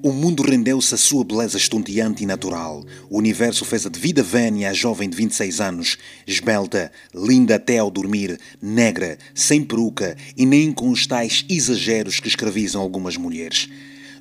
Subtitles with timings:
[0.00, 2.84] O mundo rendeu-se à sua beleza estonteante e natural.
[3.10, 7.90] O universo fez a devida vénia à jovem de 26 anos, esbelta, linda até ao
[7.90, 13.68] dormir, negra, sem peruca e nem com os tais exageros que escravizam algumas mulheres.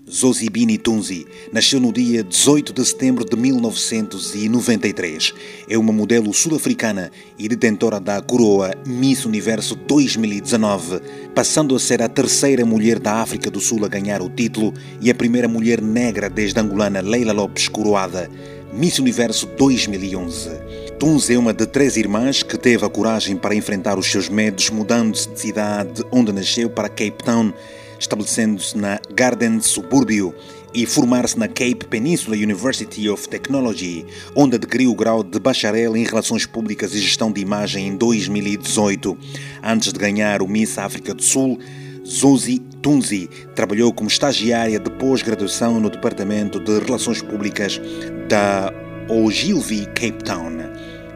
[0.10, 5.34] Zozibini Tunzi nasceu no dia 18 de setembro de 1993.
[5.70, 11.02] É uma modelo sul-africana e detentora da coroa Miss Universo 2019,
[11.36, 15.12] passando a ser a terceira mulher da África do Sul a ganhar o título e
[15.12, 18.32] a primeira mulher negra desde a angolana Leila Lopes coroada
[18.72, 20.52] Miss Universo 2011.
[20.98, 24.70] Tunzi é uma de três irmãs que teve a coragem para enfrentar os seus medos,
[24.70, 27.52] mudando-se de cidade onde nasceu para Cape Town
[28.00, 30.34] estabelecendo-se na Garden Subúrbio
[30.74, 36.04] e formar-se na Cape Peninsula University of Technology, onde adquiriu o grau de bacharel em
[36.04, 39.18] Relações Públicas e Gestão de Imagem em 2018.
[39.64, 41.60] Antes de ganhar o Miss África do Sul,
[42.06, 47.82] Zuzi Tunzi trabalhou como estagiária de pós-graduação no Departamento de Relações Públicas
[48.30, 48.72] da
[49.10, 50.58] Ogilvy Cape Town.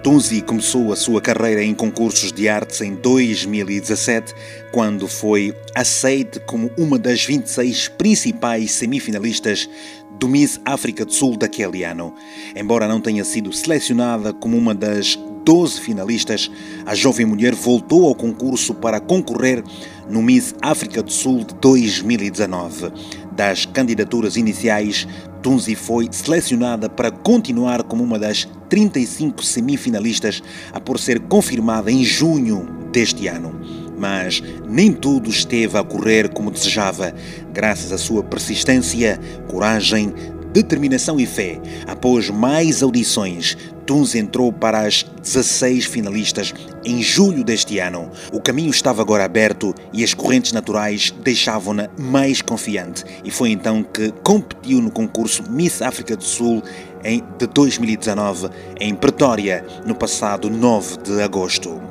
[0.04, 4.34] Tunzi começou a sua carreira em concursos de artes em 2017,
[4.72, 9.70] quando foi aceite como uma das 26 principais semifinalistas
[10.20, 12.16] do Miss África do Sul daquele ano.
[12.56, 16.50] Embora não tenha sido selecionada como uma das 12 finalistas,
[16.84, 19.64] a jovem mulher voltou ao concurso para concorrer
[20.10, 22.92] no Miss África do Sul de 2019.
[23.42, 25.08] Das candidaturas iniciais,
[25.42, 32.04] Tunzi foi selecionada para continuar como uma das 35 semifinalistas a por ser confirmada em
[32.04, 33.60] junho deste ano.
[33.98, 37.16] Mas nem tudo esteve a correr como desejava,
[37.52, 40.14] graças à sua persistência, coragem,
[40.52, 41.60] determinação e fé.
[41.88, 46.54] Após mais audições, Tunes entrou para as 16 finalistas
[46.86, 48.10] em julho deste ano.
[48.32, 53.04] O caminho estava agora aberto e as correntes naturais deixavam-na mais confiante.
[53.24, 56.64] E foi então que competiu no concurso Miss África do Sul
[57.38, 61.82] de 2019 em Pretória, no passado 9 de agosto.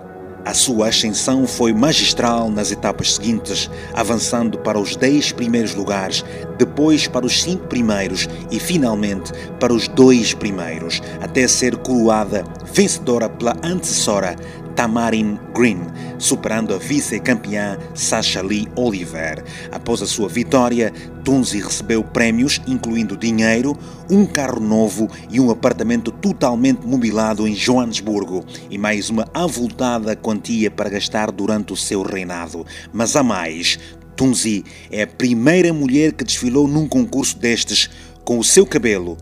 [0.45, 6.25] A sua ascensão foi magistral nas etapas seguintes, avançando para os 10 primeiros lugares,
[6.61, 13.31] depois para os 5 primeiros e finalmente para os dois primeiros, até ser coroada vencedora
[13.31, 14.37] pela antecessora
[14.77, 15.81] Tamarin Green,
[16.19, 19.43] superando a vice-campeã Sasha Lee Oliver.
[19.73, 20.93] Após a sua vitória,
[21.25, 23.77] Tunzi recebeu prémios, incluindo dinheiro,
[24.11, 30.71] um carro novo e um apartamento totalmente mobilado em Joanesburgo, e mais uma avultada quantia
[30.71, 32.67] para gastar durante o seu reinado.
[32.93, 33.79] Mas há mais.
[34.21, 37.89] Tunzi é a primeira mulher que desfilou num concurso destes
[38.23, 39.17] com o seu cabelo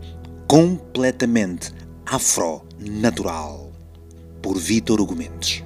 [0.45, 1.71] completamente
[2.05, 3.71] afro-natural
[4.41, 5.63] por Vítor Hugo Mendes.